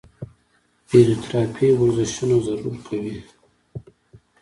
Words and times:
فزيوتراپي 0.87 1.67
ورزشونه 1.79 2.37
ضرور 2.47 2.75
کوي- 2.87 3.15